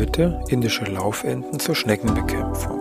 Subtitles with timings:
[0.00, 2.80] Heute indische Laufenten zur Schneckenbekämpfung.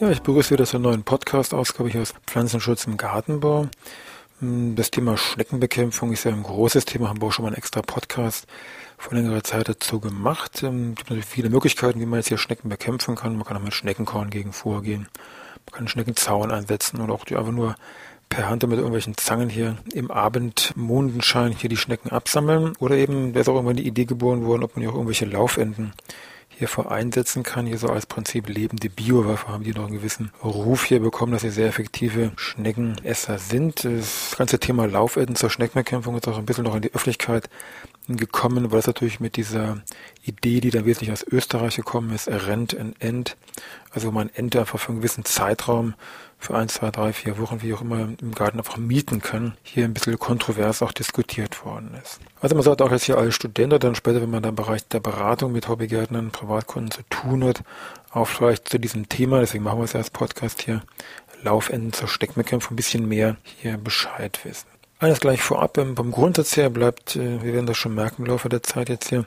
[0.00, 3.68] Ja, ich begrüße wieder zur neuen Podcast-Ausgabe hier aus Pflanzenschutz im Gartenbau.
[4.40, 7.58] Hm, das Thema Schneckenbekämpfung ist ja ein großes Thema, haben wir auch schon mal einen
[7.58, 8.48] extra Podcast
[8.98, 10.50] vor längerer Zeit dazu gemacht.
[10.56, 13.36] Es ähm, gibt natürlich viele Möglichkeiten, wie man jetzt hier Schnecken bekämpfen kann.
[13.36, 15.06] Man kann auch mit Schneckenkorn gegen vorgehen.
[15.66, 17.76] Man kann Schneckenzaun einsetzen oder auch die einfach nur
[18.30, 22.72] per Hand mit irgendwelchen Zangen hier im Abendmondenschein hier die Schnecken absammeln.
[22.78, 25.26] Oder eben, da ist auch irgendwann die Idee geboren worden, ob man hier auch irgendwelche
[25.26, 25.92] Laufenden
[26.48, 27.66] hiervor einsetzen kann.
[27.66, 31.42] Hier so als Prinzip lebende Biowaffe haben die noch einen gewissen Ruf hier bekommen, dass
[31.42, 33.84] sie sehr effektive Schneckenesser sind.
[33.84, 37.50] Das ganze Thema Laufenden zur Schneckenbekämpfung ist auch ein bisschen noch in die Öffentlichkeit
[38.08, 39.82] gekommen, weil es natürlich mit dieser
[40.22, 43.36] Idee, die dann wesentlich aus Österreich gekommen ist, Rent and End,
[43.90, 45.94] also man Ente einfach für einen gewissen Zeitraum,
[46.40, 49.84] für ein, zwei, drei, vier Wochen, wie auch immer, im Garten einfach mieten kann, hier
[49.84, 52.18] ein bisschen kontrovers auch diskutiert worden ist.
[52.40, 54.56] Also man sollte auch jetzt hier als Student oder dann später, wenn man dann im
[54.56, 57.62] Bereich der Beratung mit Hobbygärtnern, Privatkunden zu tun hat,
[58.10, 60.82] auch vielleicht zu diesem Thema, deswegen machen wir es als Podcast hier,
[61.42, 64.66] Laufenden zur Steckbekämpfung ein bisschen mehr hier Bescheid wissen.
[64.98, 68.26] Eines gleich vorab, ähm, vom Grundsatz her bleibt, äh, wir werden das schon merken im
[68.26, 69.26] Laufe der Zeit jetzt hier, ähm,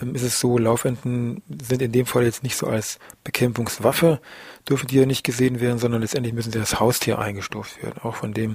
[0.00, 4.20] ist es so, Laufenden sind in dem Fall jetzt nicht so als Bekämpfungswaffe,
[4.68, 8.16] dürfen die ja nicht gesehen werden, sondern letztendlich müssen sie als Haustier eingestuft werden, auch
[8.16, 8.54] von dem,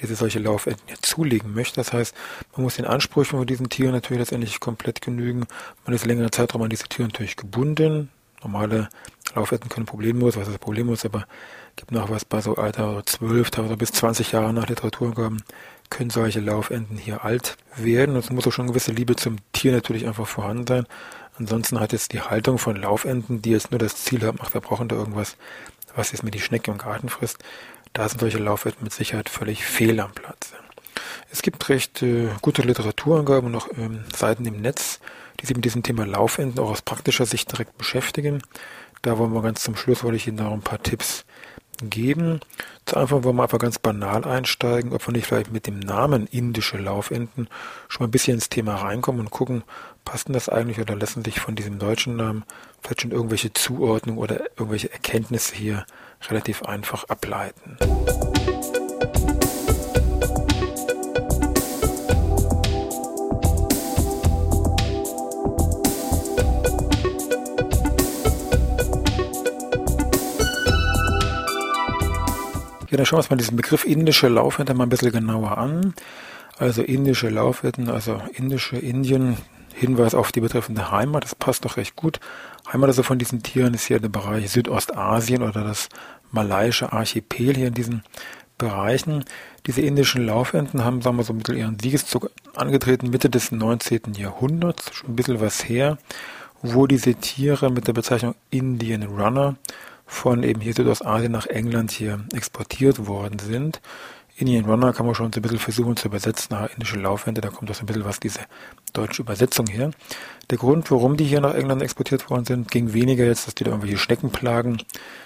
[0.00, 1.76] der sich solche Laufenden ja zulegen möchte.
[1.76, 2.14] Das heißt,
[2.54, 5.46] man muss den Ansprüchen von diesen Tieren natürlich letztendlich komplett genügen.
[5.86, 8.10] Man ist längere Zeitraum an diese Tiere natürlich gebunden.
[8.42, 8.90] Normale
[9.34, 11.26] Laufenden können problemlos, was ist problemlos, aber
[11.74, 15.42] gibt noch was bei so Alter 12, teilweise bis 20 Jahre nach Literaturangaben
[15.90, 18.16] können solche Laufenden hier alt werden.
[18.16, 20.86] Es muss auch schon eine gewisse Liebe zum Tier natürlich einfach vorhanden sein.
[21.38, 24.60] Ansonsten hat jetzt die Haltung von Laufenden, die jetzt nur das Ziel haben, ach, wir
[24.60, 25.36] brauchen da irgendwas,
[25.94, 27.38] was jetzt mir die Schnecke im Garten frisst.
[27.92, 30.52] Da sind solche Laufenden mit Sicherheit völlig fehl am Platz.
[31.30, 35.00] Es gibt recht äh, gute Literaturangaben und auch ähm, Seiten im Netz,
[35.40, 38.42] die sich mit diesem Thema Laufenden auch aus praktischer Sicht direkt beschäftigen.
[39.02, 41.24] Da wollen wir ganz zum Schluss, wollte ich Ihnen noch ein paar Tipps
[41.82, 42.40] geben.
[42.84, 46.26] Zu Anfang wollen wir einfach ganz banal einsteigen, ob wir nicht vielleicht mit dem Namen
[46.26, 47.48] indische Laufenten
[47.88, 49.62] schon mal ein bisschen ins Thema reinkommen und gucken,
[50.04, 52.44] passt denn das eigentlich oder lassen sich von diesem deutschen Namen
[52.82, 55.86] vielleicht schon irgendwelche Zuordnungen oder irgendwelche Erkenntnisse hier
[56.28, 57.76] relativ einfach ableiten.
[72.96, 75.92] Ja, dann schauen wir uns mal diesen Begriff indische Laufhütte mal ein bisschen genauer an.
[76.56, 79.36] Also indische Laufhütten, also indische Indien,
[79.74, 82.20] Hinweis auf die betreffende Heimat, das passt doch recht gut.
[82.72, 85.90] Heimat also von diesen Tieren ist hier der Bereich Südostasien oder das
[86.30, 88.02] malaiische Archipel hier in diesen
[88.56, 89.26] Bereichen.
[89.66, 94.14] Diese indischen Laufenten haben, sagen wir so, mittel ihren Siegeszug angetreten, Mitte des 19.
[94.16, 95.98] Jahrhunderts, schon ein bisschen was her,
[96.62, 99.56] wo diese Tiere mit der Bezeichnung Indian Runner
[100.06, 103.80] von eben hier Südostasien nach England hier exportiert worden sind.
[104.38, 107.48] Indian Runner kann man schon so ein bisschen versuchen zu übersetzen nach indische Laufwände, da
[107.48, 108.40] kommt so ein bisschen was diese
[108.92, 109.90] deutsche Übersetzung her.
[110.50, 113.64] Der Grund, warum die hier nach England exportiert worden sind, ging weniger jetzt, dass die
[113.64, 114.82] da irgendwelche Schneckenplagen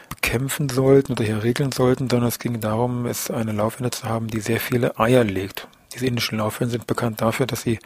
[0.08, 4.28] bekämpfen sollten oder hier regeln sollten, sondern es ging darum, es eine Laufwände zu haben,
[4.28, 5.66] die sehr viele Eier legt.
[5.92, 7.80] Diese indischen Laufwände sind bekannt dafür, dass sie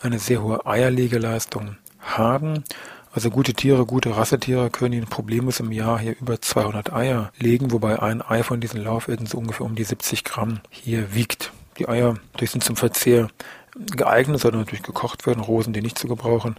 [0.00, 2.64] eine sehr hohe Eierlegeleistung haben
[3.14, 7.70] also gute Tiere, gute Rassetiere können ihnen problemlos im Jahr hier über 200 Eier legen,
[7.70, 11.52] wobei ein Ei von diesen Laufenden so ungefähr um die 70 Gramm hier wiegt.
[11.78, 13.28] Die Eier die sind zum Verzehr
[13.76, 16.56] geeignet, sollten natürlich gekocht werden, Rosen die nicht zu gebrauchen.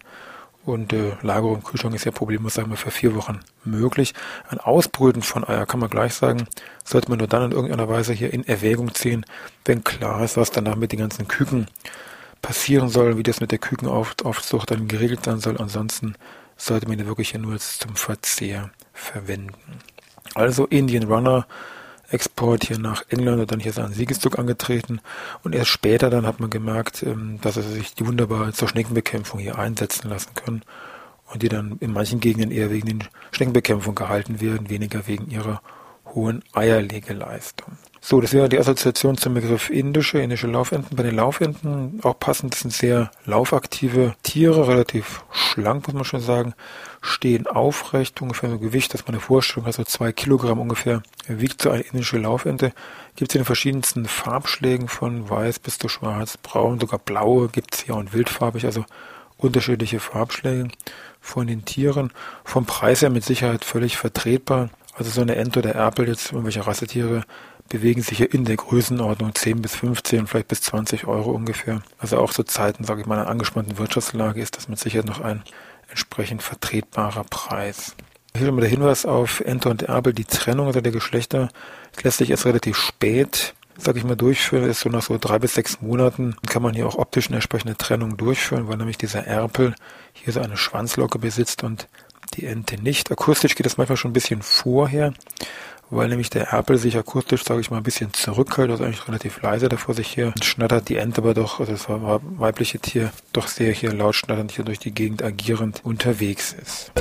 [0.64, 4.14] Und äh, Lagerung im Kühlschrank ist ja problemlos, sagen wir, für vier Wochen möglich.
[4.50, 6.48] Ein Ausbrüten von Eier kann man gleich sagen,
[6.86, 9.26] sollte man nur dann in irgendeiner Weise hier in Erwägung ziehen,
[9.66, 11.68] wenn klar ist, was danach mit den ganzen Küken
[12.42, 15.58] passieren soll, wie das mit der Kükenaufzucht dann geregelt sein soll.
[15.58, 16.16] Ansonsten
[16.58, 19.80] sollte man ihn wirklich nur zum Verzehr verwenden.
[20.34, 21.46] Also Indian Runner
[22.10, 25.02] Export hier nach England und dann hier seinen Siegeszug angetreten
[25.44, 29.40] und erst später dann hat man gemerkt, ähm, dass er sich die wunderbar zur Schneckenbekämpfung
[29.40, 30.62] hier einsetzen lassen können
[31.32, 35.62] und die dann in manchen Gegenden eher wegen den Schneckenbekämpfung gehalten werden, weniger wegen ihrer
[36.14, 37.78] hohen Eierlegeleistung.
[38.08, 40.96] So, das wäre die Assoziation zum Begriff indische, indische Laufenten.
[40.96, 46.20] Bei den Laufenten auch passend, das sind sehr laufaktive Tiere, relativ schlank, muss man schon
[46.20, 46.54] sagen,
[47.02, 51.64] stehen aufrecht, ungefähr so Gewicht, dass man eine Vorstellung hat, so zwei Kilogramm ungefähr wiegt
[51.64, 52.74] so eine indische Laufente.
[53.16, 57.74] Gibt es in den verschiedensten Farbschlägen von weiß bis zu schwarz, braun, sogar blaue gibt
[57.74, 58.86] es hier und wildfarbig, also
[59.38, 60.68] unterschiedliche Farbschläge
[61.22, 62.12] von den Tieren.
[62.44, 64.70] Vom Preis her mit Sicherheit völlig vertretbar.
[64.94, 67.24] Also so eine Ente oder Erpel, jetzt irgendwelche Rassetiere,
[67.70, 71.82] bewegen sich hier in der Größenordnung 10 bis 15, vielleicht bis 20 Euro ungefähr.
[71.98, 75.22] Also auch zu Zeiten, sage ich mal, einer angespannten Wirtschaftslage ist das mit Sicherheit noch
[75.22, 75.44] ein
[75.90, 77.96] entsprechend vertretbarer Preis.
[78.36, 81.50] Hier nochmal der Hinweis auf Ente und Erbel, die Trennung unter der Geschlechter
[82.04, 84.70] lässt sich erst relativ spät, sage ich mal, durchführen.
[84.70, 87.78] Ist so nach so drei bis sechs Monaten kann man hier auch optisch eine entsprechende
[87.78, 89.74] Trennung durchführen, weil nämlich dieser Erpel
[90.12, 91.88] hier so eine Schwanzlocke besitzt und
[92.34, 93.12] die Ente nicht.
[93.12, 95.14] Akustisch geht das manchmal schon ein bisschen vorher
[95.90, 99.42] weil nämlich der Erpel sich akustisch, sage ich mal, ein bisschen zurückhält, also eigentlich relativ
[99.42, 103.72] leise davor sich hier schnattert, die Ente aber doch, also das weibliche Tier, doch sehr
[103.72, 106.92] hier laut schnatternd hier durch die Gegend agierend unterwegs ist.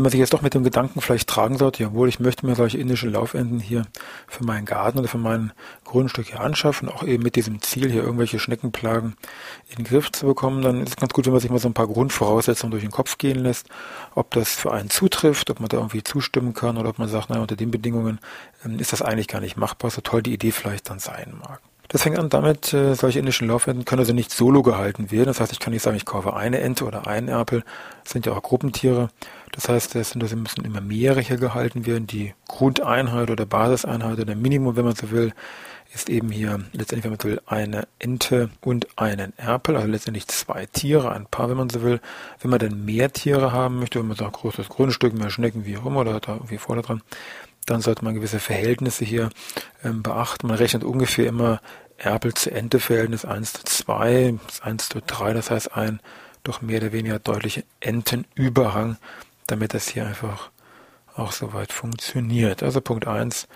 [0.00, 2.54] Wenn man sich jetzt doch mit dem Gedanken vielleicht tragen sollte, jawohl, ich möchte mir
[2.54, 3.82] solche indische Laufenden hier
[4.26, 5.52] für meinen Garten oder für mein
[5.84, 9.14] Grundstück hier anschaffen, auch eben mit diesem Ziel, hier irgendwelche Schneckenplagen
[9.68, 11.68] in den Griff zu bekommen, dann ist es ganz gut, wenn man sich mal so
[11.68, 13.68] ein paar Grundvoraussetzungen durch den Kopf gehen lässt,
[14.14, 17.28] ob das für einen zutrifft, ob man da irgendwie zustimmen kann oder ob man sagt,
[17.28, 18.20] naja, unter den Bedingungen
[18.64, 21.60] ähm, ist das eigentlich gar nicht machbar, so toll die Idee vielleicht dann sein mag.
[21.92, 25.26] Das fängt an damit, äh, solche indischen Laufenten können also nicht solo gehalten werden.
[25.26, 27.64] Das heißt, ich kann nicht sagen, ich kaufe eine Ente oder einen Erpel.
[28.04, 29.08] Das sind ja auch Gruppentiere.
[29.50, 32.06] Das heißt, es sind, also müssen immer mehrere hier gehalten werden.
[32.06, 35.32] Die Grundeinheit oder Basiseinheit oder Minimum, wenn man so will,
[35.92, 40.28] ist eben hier letztendlich, wenn man so will, eine Ente und einen Erpel, also letztendlich
[40.28, 42.00] zwei Tiere, ein Paar, wenn man so will.
[42.40, 45.76] Wenn man dann mehr Tiere haben möchte, wenn man sagt, großes Grundstück, mehr Schnecken, wie
[45.76, 47.02] auch immer, oder da irgendwie vorne dran,
[47.66, 49.30] dann sollte man gewisse Verhältnisse hier
[49.84, 50.46] ähm, beachten.
[50.46, 51.60] Man rechnet ungefähr immer
[51.98, 56.00] Erpel zu Ente Verhältnis 1 zu 2, 1 zu 3, das heißt ein
[56.42, 58.96] doch mehr oder weniger deutlicher Entenüberhang,
[59.46, 60.50] damit das hier einfach
[61.14, 62.62] auch soweit funktioniert.
[62.62, 63.46] Also Punkt 1,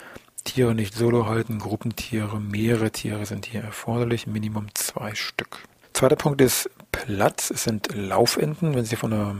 [0.44, 5.60] Tiere nicht solo halten, Gruppentiere, mehrere Tiere sind hier erforderlich, Minimum zwei Stück.
[5.94, 7.50] Zweiter Punkt ist Platz.
[7.50, 8.74] Es sind Laufenten.
[8.74, 9.34] Wenn Sie von einer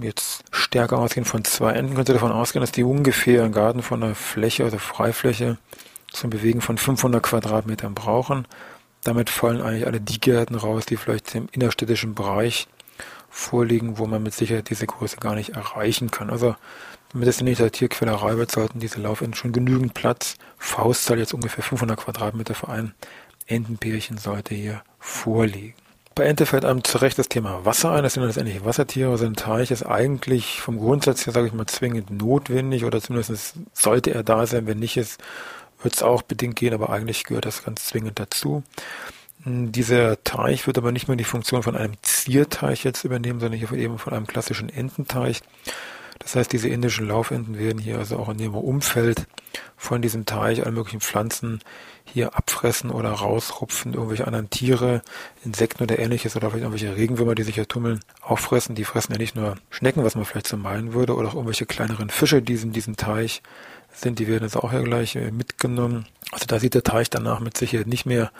[0.00, 3.82] jetzt stärker ausgehen von zwei Enten, können Sie davon ausgehen, dass die ungefähr im Garten
[3.82, 5.58] von einer Fläche, also Freifläche,
[6.12, 8.46] zum Bewegen von 500 Quadratmetern brauchen.
[9.02, 12.68] Damit fallen eigentlich alle die Gärten raus, die vielleicht im innerstädtischen Bereich
[13.30, 16.30] vorliegen, wo man mit Sicherheit diese Größe gar nicht erreichen kann.
[16.30, 16.54] Also
[17.12, 20.36] damit es nicht der Tierquälerei wird, sollten diese Laufenten schon genügend Platz.
[20.58, 22.94] Faustzahl jetzt ungefähr 500 Quadratmeter für ein
[23.46, 25.74] Entenpärchen sollte hier vorliegen.
[26.14, 28.02] Bei Ente fällt einem zurecht das Thema Wasser ein.
[28.02, 29.10] Das sind letztendlich Wassertiere.
[29.10, 33.54] Also ein Teich ist eigentlich vom Grundsatz her, sage ich mal, zwingend notwendig oder zumindest
[33.72, 34.66] sollte er da sein.
[34.66, 35.22] Wenn nicht ist,
[35.82, 38.62] wird es auch bedingt gehen, aber eigentlich gehört das ganz zwingend dazu.
[39.44, 43.58] Hm, dieser Teich wird aber nicht mehr die Funktion von einem Zierteich jetzt übernehmen, sondern
[43.58, 45.40] hier eben von einem klassischen Ententeich.
[46.18, 49.26] Das heißt, diese indischen Laufenten werden hier also auch in ihrem Umfeld
[49.92, 51.60] von diesem Teich alle möglichen Pflanzen
[52.06, 55.02] hier abfressen oder rausrupfen, irgendwelche anderen Tiere,
[55.44, 58.74] Insekten oder ähnliches oder vielleicht irgendwelche Regenwürmer, die sich hier tummeln, auffressen.
[58.74, 61.66] Die fressen ja nicht nur Schnecken, was man vielleicht so meinen würde, oder auch irgendwelche
[61.66, 63.42] kleineren Fische, die in diesem Teich
[63.92, 64.18] sind.
[64.18, 66.06] Die werden jetzt auch hier gleich äh, mitgenommen.
[66.30, 68.32] Also da sieht der Teich danach mit Sicherheit nicht mehr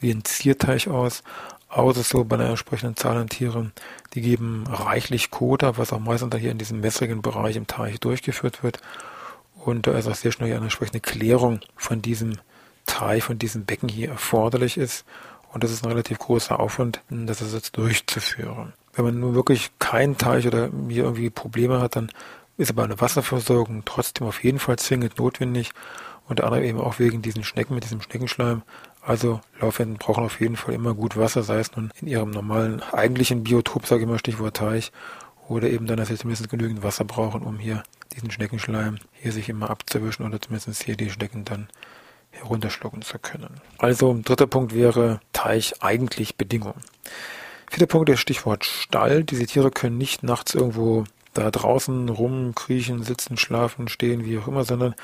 [0.00, 1.22] wie ein Zierteich aus,
[1.68, 3.70] außer so bei einer entsprechenden Zahl an Tieren.
[4.14, 8.64] Die geben reichlich Kota, was auch meistens hier in diesem wässrigen Bereich im Teich durchgeführt
[8.64, 8.80] wird.
[9.66, 12.34] Und da ist auch sehr schnell eine entsprechende Klärung von diesem
[12.86, 15.04] Teich, von diesem Becken hier erforderlich ist.
[15.52, 18.74] Und das ist ein relativ großer Aufwand, das jetzt durchzuführen.
[18.94, 22.12] Wenn man nun wirklich keinen Teich oder hier irgendwie Probleme hat, dann
[22.56, 25.72] ist aber eine Wasserversorgung trotzdem auf jeden Fall zwingend notwendig.
[26.28, 28.62] Unter anderem eben auch wegen diesen Schnecken mit diesem Schneckenschleim.
[29.02, 32.84] Also Laufenden brauchen auf jeden Fall immer gut Wasser, sei es nun in ihrem normalen
[32.92, 34.92] eigentlichen Biotop, sage ich mal, Stichwort Teich,
[35.48, 37.82] oder eben dann, dass sie zumindest genügend Wasser brauchen, um hier
[38.14, 41.68] diesen Schneckenschleim hier sich immer abzuwischen oder zumindest hier die Schnecken dann
[42.30, 43.60] herunterschlucken zu können.
[43.78, 46.74] Also dritter Punkt wäre Teich eigentlich Bedingung.
[47.70, 49.24] Vierter Punkt ist Stichwort Stall.
[49.24, 54.64] Diese Tiere können nicht nachts irgendwo da draußen rumkriechen, sitzen, schlafen, stehen, wie auch immer,
[54.64, 54.94] sondern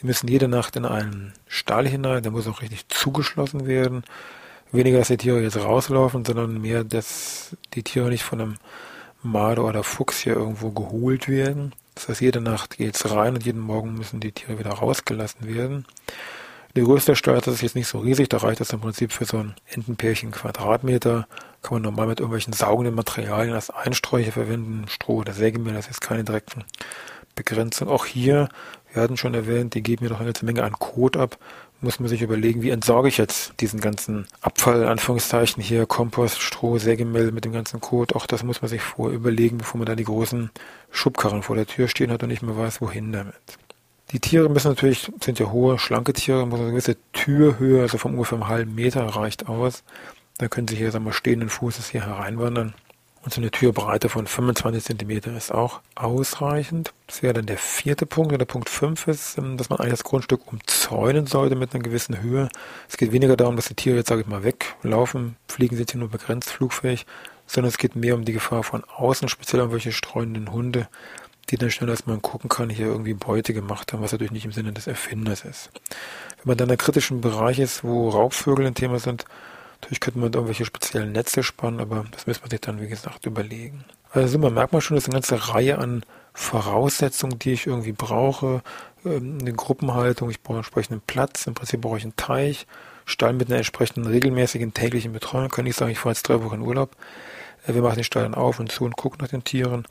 [0.00, 4.04] die müssen jede Nacht in einen Stall hinein, der muss auch richtig zugeschlossen werden.
[4.70, 8.54] Weniger, dass die Tiere jetzt rauslaufen, sondern mehr, dass die Tiere nicht von einem
[9.22, 13.60] Marder oder Fuchs hier irgendwo geholt werden, Das heißt, jede Nacht geht's rein und jeden
[13.60, 15.84] Morgen müssen die Tiere wieder rausgelassen werden.
[16.76, 19.24] Die größte Steuer, das ist jetzt nicht so riesig, da reicht das im Prinzip für
[19.24, 21.26] so ein Entenpärchen Quadratmeter.
[21.62, 26.00] Kann man normal mit irgendwelchen saugenden Materialien als Einsträucher verwenden, Stroh oder Sägemehl, das ist
[26.00, 26.64] keine direkten
[27.34, 27.88] Begrenzung.
[27.88, 28.48] Auch hier,
[28.92, 31.38] wir hatten schon erwähnt, die geben mir doch eine ganze Menge an Kot ab.
[31.80, 36.78] Muss man sich überlegen, wie entsorge ich jetzt diesen ganzen Abfall, Anführungszeichen hier, Kompost, Stroh,
[36.78, 38.16] Sägemehl mit dem ganzen Kot.
[38.16, 40.50] Auch das muss man sich vor überlegen, bevor man da die großen
[40.90, 43.34] Schubkarren vor der Tür stehen hat und nicht mehr weiß, wohin damit.
[44.10, 48.12] Die Tiere müssen natürlich, sind ja hohe, schlanke Tiere, muss eine gewisse Türhöhe, also von
[48.12, 49.84] ungefähr einem halben Meter reicht aus.
[50.38, 52.74] Da können sie hier, sagen wir, stehenden Fußes hier hereinwandern.
[53.22, 56.92] Und so eine Türbreite von 25 Zentimeter ist auch ausreichend.
[57.06, 58.32] Das wäre dann der vierte Punkt.
[58.32, 61.82] Und der Punkt 5 ist, ähm, dass man eigentlich das Grundstück umzäunen sollte mit einer
[61.82, 62.48] gewissen Höhe.
[62.88, 65.36] Es geht weniger darum, dass die Tiere jetzt, sage ich mal, weglaufen.
[65.48, 67.06] Fliegen sind hier nur begrenzt flugfähig.
[67.46, 70.86] Sondern es geht mehr um die Gefahr von außen, speziell um welche streunenden Hunde,
[71.48, 74.44] die dann schnell, dass man gucken kann, hier irgendwie Beute gemacht haben, was natürlich nicht
[74.44, 75.70] im Sinne des Erfinders ist.
[76.36, 79.24] Wenn man dann in einem kritischen Bereich ist, wo Raubvögel ein Thema sind,
[79.80, 83.26] natürlich könnte man irgendwelche speziellen Netze spannen, aber das müssen wir sich dann, wie gesagt,
[83.26, 83.84] überlegen.
[84.10, 87.92] Also man merkt man schon, das ist eine ganze Reihe an Voraussetzungen, die ich irgendwie
[87.92, 88.62] brauche.
[89.04, 92.66] Ähm, eine Gruppenhaltung, ich brauche entsprechenden Platz, im Prinzip brauche ich einen Teich,
[93.04, 95.48] Stall mit einer entsprechenden regelmäßigen täglichen Betreuung.
[95.48, 96.96] Kann ich sagen, ich fahre jetzt drei Wochen Urlaub.
[97.66, 99.86] Äh, wir machen den Stall dann auf und zu und gucken nach den Tieren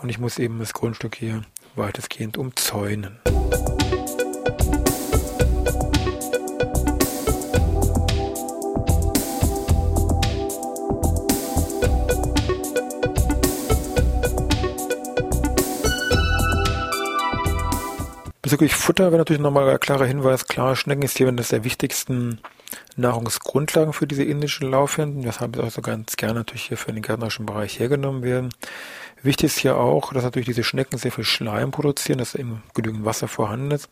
[0.00, 1.42] und ich muss eben das Grundstück hier
[1.76, 3.18] weitestgehend umzäunen.
[18.50, 20.48] Bezüglich Futter wäre natürlich nochmal ein klarer Hinweis.
[20.48, 22.40] Klar, Schnecken ist hier eine der wichtigsten
[22.96, 27.46] Nahrungsgrundlagen für diese indischen Laufhänden, weshalb auch so ganz gerne natürlich hier für den gärtnerischen
[27.46, 28.52] Bereich hergenommen werden.
[29.22, 33.04] Wichtig ist hier auch, dass natürlich diese Schnecken sehr viel Schleim produzieren, dass eben genügend
[33.04, 33.88] Wasser vorhanden ist.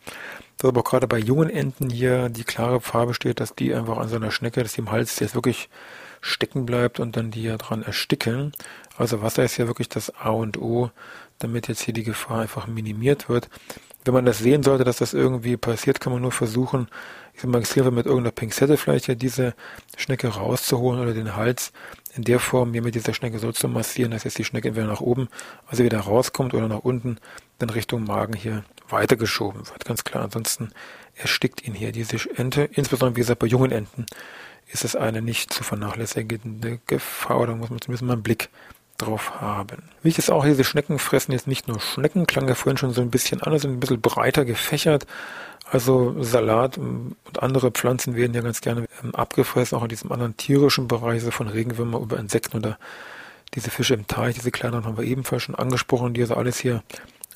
[0.57, 3.97] Dass aber auch gerade bei jungen Enten hier die klare Gefahr besteht, dass die einfach
[3.97, 5.69] an so einer Schnecke, dass die im Hals jetzt wirklich
[6.19, 8.51] stecken bleibt und dann die ja dran ersticken.
[8.97, 10.91] Also Wasser ist ja wirklich das A und O,
[11.39, 13.49] damit jetzt hier die Gefahr einfach minimiert wird.
[14.05, 16.87] Wenn man das sehen sollte, dass das irgendwie passiert, kann man nur versuchen,
[17.33, 19.53] ich sag mal, mit irgendeiner Pinzette vielleicht ja diese
[19.97, 21.71] Schnecke rauszuholen oder den Hals
[22.15, 24.87] in der Form hier mit dieser Schnecke so zu massieren, dass jetzt die Schnecke entweder
[24.87, 25.29] nach oben,
[25.67, 27.17] also wieder rauskommt oder nach unten,
[27.59, 29.85] dann Richtung Magen hier weitergeschoben wird.
[29.85, 30.23] Ganz klar.
[30.23, 30.71] Ansonsten
[31.15, 32.63] erstickt ihn hier diese Ente.
[32.63, 34.05] Insbesondere, wie gesagt, bei jungen Enten
[34.67, 37.47] ist es eine nicht zu vernachlässigende Gefahr.
[37.47, 38.49] Da muss man zumindest mal einen Blick
[39.01, 39.83] drauf haben.
[40.03, 43.01] Wichtig ist auch, diese Schnecken fressen jetzt nicht nur Schnecken, klang ja vorhin schon so
[43.01, 45.05] ein bisschen an, sind ein bisschen breiter gefächert.
[45.71, 50.35] Also Salat und andere Pflanzen werden ja ganz gerne ähm, abgefressen, auch in diesem anderen
[50.37, 52.77] tierischen Bereich, also von Regenwürmern über Insekten oder
[53.53, 56.83] diese Fische im Teich, diese kleineren haben wir ebenfalls schon angesprochen, die also alles hier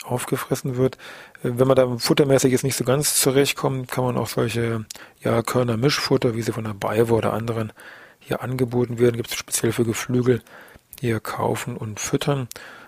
[0.03, 0.95] aufgefressen wird.
[1.43, 4.85] Äh, wenn man da futtermäßig jetzt nicht so ganz zurechtkommt, kann man auch solche
[5.21, 7.71] ja, Körner-Mischfutter, wie sie von der Bayer oder anderen
[8.19, 10.41] hier angeboten werden, gibt es speziell für Geflügel,
[11.03, 12.47] hier kaufen und füttern.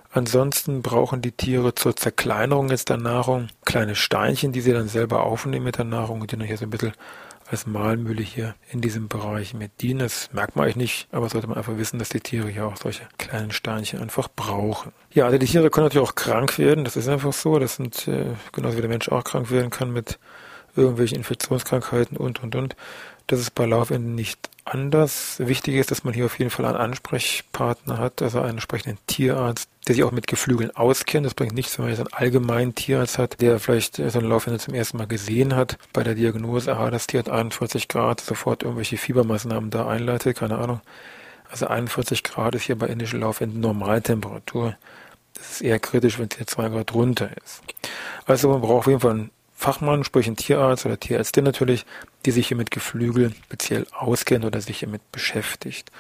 [0.10, 5.24] Ansonsten brauchen die Tiere zur Zerkleinerung jetzt der Nahrung kleine Steinchen, die sie dann selber
[5.24, 6.94] aufnehmen mit der Nahrung und die dann hier so ein bisschen
[7.46, 10.00] als Mahlmühle hier in diesem Bereich mit dienen.
[10.00, 12.78] Das merkt man eigentlich nicht, aber sollte man einfach wissen, dass die Tiere hier auch
[12.78, 14.94] solche kleinen Steinchen einfach brauchen.
[15.12, 17.60] Ja, also die Tiere können natürlich auch krank werden, das ist einfach so.
[17.60, 20.20] Das sind äh, genauso wie der Mensch auch krank werden kann mit
[20.78, 22.78] irgendwelchen Infektionskrankheiten und und und.
[23.28, 25.36] Das ist bei Laufenden nicht anders.
[25.40, 29.70] Wichtig ist, dass man hier auf jeden Fall einen Ansprechpartner hat, also einen entsprechenden Tierarzt,
[29.88, 31.26] der sich auch mit Geflügeln auskennt.
[31.26, 34.60] Das bringt nichts, wenn man jetzt einen allgemeinen Tierarzt hat, der vielleicht so einen Laufende
[34.60, 38.64] zum ersten Mal gesehen hat, bei der Diagnose, aha, das Tier hat 41 Grad, sofort
[38.64, 40.82] irgendwelche Fiebermaßnahmen da einleitet, keine Ahnung.
[41.50, 44.76] Also 41 Grad ist hier bei indischen Laufenden Normaltemperatur.
[45.36, 47.62] Das ist eher kritisch, wenn es hier 2 Grad drunter ist.
[48.26, 49.32] Also man braucht auf jeden Fall einen
[49.66, 51.88] Fachmann, sprich ein Tierarzt oder Tierärztin natürlich,
[52.24, 55.92] die sich hier mit Geflügel speziell auskennt oder sich hiermit beschäftigt.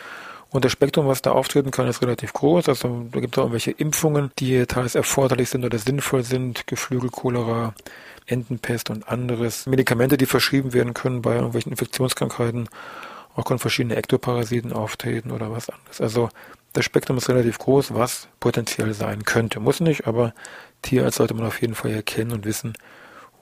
[0.51, 2.69] Und das Spektrum, was da auftreten kann, ist relativ groß.
[2.69, 6.67] Also da gibt es auch irgendwelche Impfungen, die teils erforderlich sind oder sinnvoll sind.
[6.67, 7.73] Geflügelcholera,
[8.27, 9.65] Entenpest und anderes.
[9.65, 12.69] Medikamente, die verschrieben werden können bei irgendwelchen Infektionskrankheiten.
[13.35, 16.01] Auch können verschiedene Ektoparasiten auftreten oder was anderes.
[16.01, 16.29] Also
[16.73, 19.59] das Spektrum ist relativ groß, was potenziell sein könnte.
[19.59, 20.35] Muss nicht, aber
[20.83, 22.75] Tierarzt sollte man auf jeden Fall erkennen und wissen,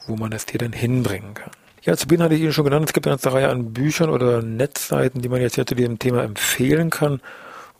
[0.07, 1.51] wo man das Tier dann hinbringen kann.
[1.81, 4.09] Ja, zu Beginn hatte ich Ihnen schon genannt, es gibt eine ganze Reihe an Büchern
[4.09, 7.19] oder Netzseiten, die man jetzt hier zu diesem Thema empfehlen kann,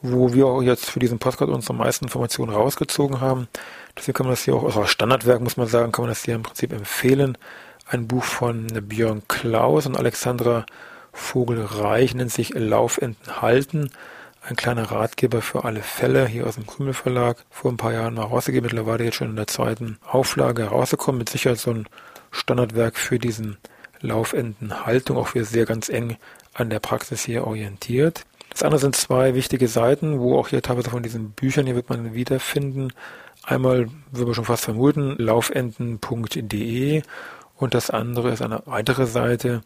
[0.02, 3.48] wo wir auch jetzt für diesen Podcast unsere meisten Informationen rausgezogen haben.
[3.98, 6.36] Deswegen kann man das hier auch, also Standardwerk muss man sagen, kann man das hier
[6.36, 7.38] im Prinzip empfehlen.
[7.88, 10.66] Ein Buch von Björn Klaus und Alexandra
[11.14, 13.90] Vogelreich nennt sich Laufenten halten.
[14.42, 17.38] ein kleiner Ratgeber für alle Fälle hier aus dem Krümel Verlag.
[17.50, 21.20] Vor ein paar Jahren mal rausgegeben, mittlerweile jetzt schon in der zweiten Auflage rausgekommen.
[21.20, 21.88] Mit Sicherheit so ein
[22.34, 23.58] Standardwerk für diesen
[24.02, 26.18] Laufendenhaltung, auch wir sehr ganz eng
[26.54, 28.26] an der Praxis hier orientiert.
[28.50, 31.90] Das andere sind zwei wichtige Seiten, wo auch hier teilweise von diesen Büchern hier wird
[31.90, 32.92] man wiederfinden.
[33.44, 37.02] Einmal, würde man schon fast vermuten, laufenden.de
[37.56, 39.64] und das andere ist eine weitere Seite,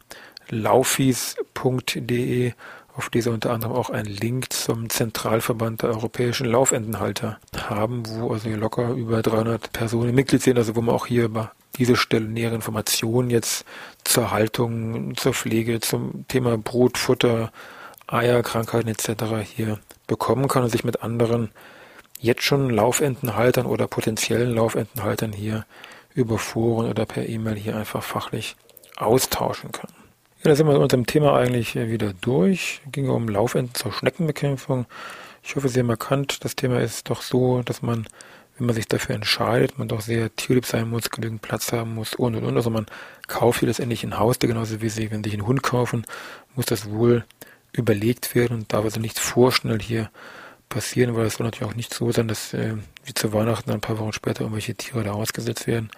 [0.48, 2.52] laufis.de,
[2.94, 8.48] auf dieser unter anderem auch ein Link zum Zentralverband der europäischen Laufendenhalter haben, wo also
[8.48, 12.26] hier locker über 300 Personen Mitglied sind, also wo man auch hier über diese Stelle
[12.26, 13.64] nähere Informationen jetzt
[14.04, 17.52] zur Haltung, zur Pflege, zum Thema Brot, Futter,
[18.06, 19.24] Eier, Krankheiten etc.
[19.44, 21.50] hier bekommen kann und sich mit anderen
[22.20, 25.64] jetzt schon Laufentenhaltern oder potenziellen Laufentenhaltern hier
[26.14, 28.56] über Foren oder per E-Mail hier einfach fachlich
[28.96, 29.90] austauschen kann.
[30.42, 32.80] Ja, da sind wir mit unserem Thema eigentlich wieder durch.
[32.86, 34.86] Es ging um Laufenten zur Schneckenbekämpfung.
[35.42, 38.06] Ich hoffe, Sie haben erkannt, das Thema ist doch so, dass man,
[38.58, 42.14] wenn man sich dafür entscheidet, man doch sehr tierlieb sein muss, genügend Platz haben muss
[42.14, 42.56] und und und.
[42.56, 42.86] Also man
[43.28, 46.04] kauft hier letztendlich ein Haustier, genauso wie Sie, wenn Sie einen Hund kaufen,
[46.56, 47.24] muss das wohl
[47.72, 50.10] überlegt werden und darf also nicht vorschnell hier
[50.68, 52.74] passieren, weil es soll natürlich auch nicht so sein, dass äh,
[53.04, 55.90] wie zu Weihnachten ein paar Wochen später irgendwelche Tiere da ausgesetzt werden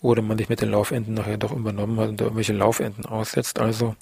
[0.00, 3.60] oder man sich mit den Laufenden nachher doch übernommen hat und da irgendwelche Laufenden aussetzt.
[3.60, 3.94] Also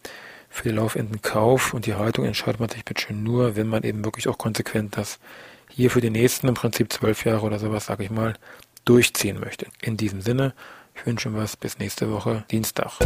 [0.49, 4.05] für die Laufendenkauf und die Haltung entscheidet man sich bitte schön nur, wenn man eben
[4.05, 5.19] wirklich auch konsequent das
[5.71, 8.35] hier für die nächsten im Prinzip zwölf Jahre oder sowas, sage ich mal,
[8.85, 9.67] durchziehen möchte.
[9.81, 10.55] In diesem Sinne,
[10.95, 12.99] ich wünsche was bis nächste Woche Dienstag.